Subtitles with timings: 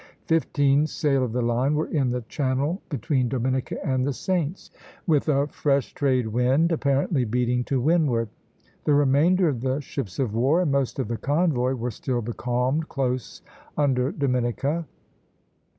[0.25, 4.71] Fifteen sail of the line were in the channel between Dominica and the Saints,
[5.05, 8.27] with a fresh trade wind, apparently beating to windward;
[8.85, 12.89] the remainder of the ships of war and most of the convoy were still becalmed
[12.89, 13.43] close
[13.77, 14.87] under Dominica (Plate XX.